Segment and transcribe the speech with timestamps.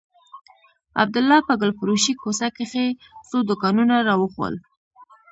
[1.01, 2.85] عبدالله په ګلفروشۍ کوڅه کښې
[3.27, 4.55] څو دوکانونه راوښوول.